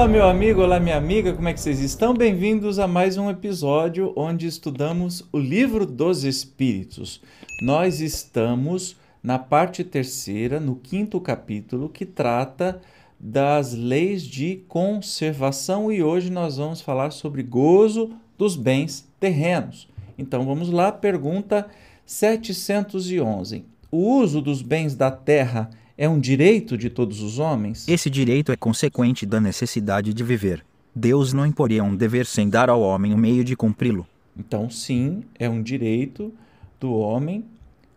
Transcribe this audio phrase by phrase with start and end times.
[0.00, 2.14] Olá, meu amigo, olá, minha amiga, como é que vocês estão?
[2.14, 7.20] Bem-vindos a mais um episódio onde estudamos o Livro dos Espíritos.
[7.60, 12.80] Nós estamos na parte terceira, no quinto capítulo, que trata
[13.20, 19.86] das leis de conservação e hoje nós vamos falar sobre gozo dos bens terrenos.
[20.16, 21.68] Então vamos lá, pergunta
[22.06, 23.66] 711.
[23.92, 25.68] O uso dos bens da terra
[26.00, 27.86] é um direito de todos os homens?
[27.86, 30.64] Esse direito é consequente da necessidade de viver.
[30.94, 34.06] Deus não imporia um dever sem dar ao homem o meio de cumpri-lo.
[34.34, 36.32] Então, sim, é um direito
[36.80, 37.44] do homem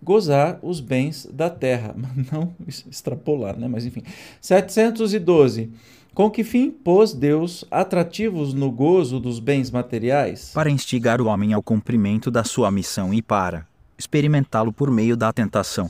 [0.02, 3.70] gozar os bens da terra, mas não extrapolar, né?
[3.70, 4.04] Mas enfim.
[4.42, 5.72] 712.
[6.14, 10.52] Com que fim pôs Deus atrativos no gozo dos bens materiais?
[10.54, 13.66] Para instigar o homem ao cumprimento da sua missão e para
[13.98, 15.90] experimentá-lo por meio da tentação.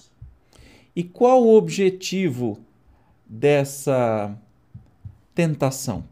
[0.95, 2.59] E qual o objetivo
[3.25, 4.37] dessa
[5.33, 6.03] tentação?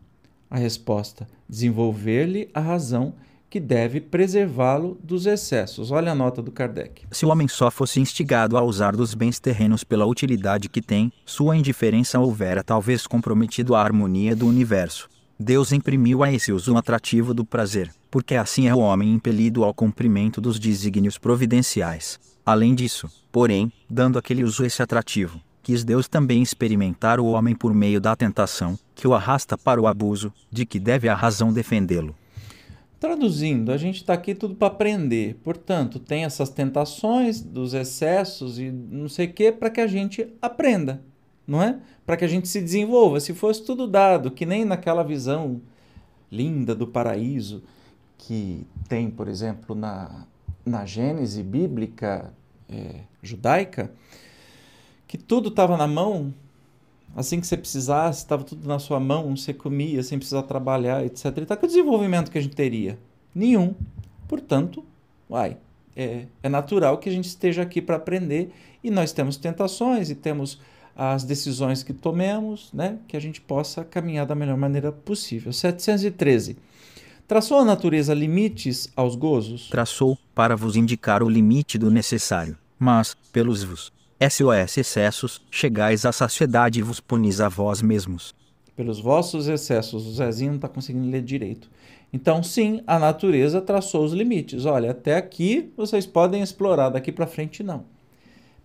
[0.50, 3.14] A resposta: desenvolver-lhe a razão
[3.52, 5.92] que deve preservá-lo dos excessos.
[5.92, 7.04] Olha a nota do Kardec.
[7.12, 11.12] Se o homem só fosse instigado a usar dos bens terrenos pela utilidade que tem,
[11.26, 15.11] sua indiferença houvera talvez comprometido a harmonia do universo.
[15.42, 19.64] Deus imprimiu a esse uso um atrativo do prazer, porque assim é o homem impelido
[19.64, 22.20] ao cumprimento dos desígnios providenciais.
[22.46, 27.74] Além disso, porém, dando aquele uso esse atrativo, quis Deus também experimentar o homem por
[27.74, 32.16] meio da tentação, que o arrasta para o abuso, de que deve a razão defendê-lo.
[33.00, 35.40] Traduzindo, a gente está aqui tudo para aprender.
[35.44, 40.28] Portanto, tem essas tentações dos excessos e não sei o que para que a gente
[40.40, 41.02] aprenda,
[41.48, 41.80] não é?
[42.06, 43.20] Para que a gente se desenvolva.
[43.20, 45.62] Se fosse tudo dado, que nem naquela visão
[46.32, 47.64] linda do paraíso
[48.18, 50.26] que tem, por exemplo, na,
[50.66, 52.32] na Gênese bíblica
[52.70, 53.92] é, judaica,
[55.08, 56.34] que tudo estava na mão,
[57.16, 61.26] assim que você precisasse, estava tudo na sua mão, você comia sem precisar trabalhar, etc.
[61.38, 62.98] E tá, que desenvolvimento que a gente teria?
[63.34, 63.76] Nenhum.
[64.28, 64.86] Portanto,
[65.30, 65.58] uai,
[65.96, 68.54] é, é natural que a gente esteja aqui para aprender
[68.84, 70.62] e nós temos tentações e temos
[71.04, 75.52] as decisões que tomemos, né, que a gente possa caminhar da melhor maneira possível.
[75.52, 76.58] 713.
[77.28, 79.68] Traçou a natureza limites aos gozos?
[79.68, 82.56] Traçou, para vos indicar o limite do necessário.
[82.78, 83.92] Mas, pelos vos
[84.22, 88.36] SOS excessos, chegais à saciedade e vos punis a vós mesmos.
[88.76, 91.68] Pelos vossos excessos, o Zezinho não está conseguindo ler direito.
[92.14, 94.68] Então, sim, a natureza traçou os limites.
[94.68, 97.86] Olha, até aqui vocês podem explorar, daqui para frente não.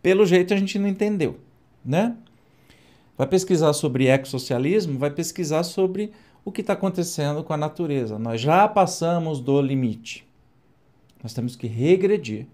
[0.03, 1.41] Pelo jeito a gente não entendeu,
[1.82, 2.14] né?
[3.16, 6.12] Vai pesquisar sobre ecossocialismo, vai pesquisar sobre
[6.44, 8.19] o que está acontecendo com a natureza.
[8.19, 10.27] Nós já passamos do limite.
[11.22, 12.47] Nós temos que regredir.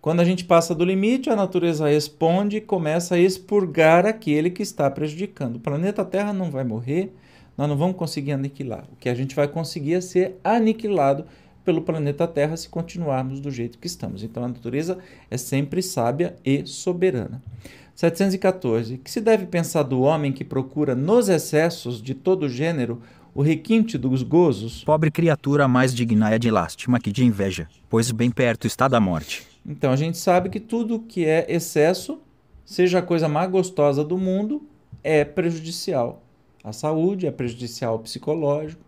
[0.00, 4.62] Quando a gente passa do limite, a natureza responde e começa a expurgar aquele que
[4.62, 5.56] está prejudicando.
[5.56, 7.12] O planeta Terra não vai morrer,
[7.58, 8.84] nós não vamos conseguir aniquilar.
[8.92, 11.24] O que a gente vai conseguir é ser aniquilado
[11.64, 14.22] pelo planeta Terra se continuarmos do jeito que estamos.
[14.22, 17.42] Então a natureza é sempre sábia e soberana.
[17.96, 18.98] 714.
[18.98, 23.00] Que se deve pensar do homem que procura nos excessos de todo gênero
[23.34, 24.84] o requinte dos gozos.
[24.84, 29.00] Pobre criatura mais digna é de lástima que de inveja, pois bem perto está da
[29.00, 29.46] morte.
[29.64, 32.20] Então a gente sabe que tudo que é excesso,
[32.64, 34.62] seja a coisa mais gostosa do mundo,
[35.02, 36.22] é prejudicial
[36.62, 38.82] à saúde, é prejudicial ao psicológico,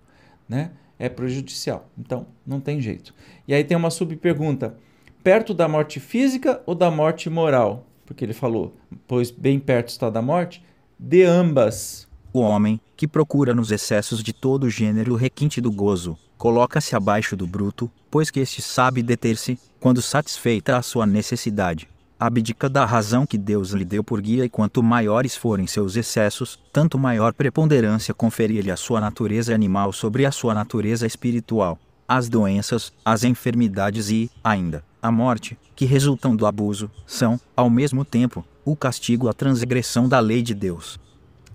[0.49, 0.71] né?
[0.99, 1.89] É prejudicial.
[1.97, 3.15] Então não tem jeito.
[3.47, 4.77] E aí tem uma subpergunta:
[5.23, 7.88] perto da morte física ou da morte moral?
[8.09, 8.75] Porque ele falou,
[9.07, 10.65] pois bem perto está da morte,
[10.99, 12.09] de ambas.
[12.33, 17.37] O homem, que procura nos excessos de todo gênero o requinte do gozo, coloca-se abaixo
[17.37, 21.87] do bruto, pois que este sabe deter-se, quando satisfeita a sua necessidade.
[22.19, 26.59] Abdica da razão que Deus lhe deu por guia e quanto maiores forem seus excessos,
[26.73, 31.79] tanto maior preponderância conferir-lhe a sua natureza animal sobre a sua natureza espiritual.
[32.09, 38.05] As doenças, as enfermidades e, ainda, a morte, que resultam do abuso, são, ao mesmo
[38.05, 40.99] tempo, o castigo à transgressão da lei de Deus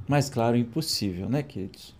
[0.07, 1.95] mais claro impossível, né, queridos?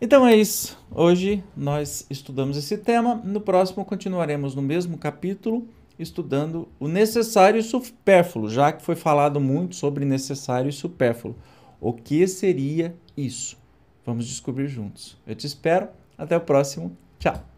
[0.00, 0.78] Então é isso.
[0.90, 3.20] Hoje nós estudamos esse tema.
[3.24, 5.66] No próximo continuaremos no mesmo capítulo,
[5.98, 11.34] estudando o necessário e supérfluo, já que foi falado muito sobre necessário e supérfluo.
[11.80, 13.56] O que seria isso?
[14.04, 15.16] Vamos descobrir juntos.
[15.26, 15.88] Eu te espero.
[16.16, 16.96] Até o próximo.
[17.18, 17.55] Tchau.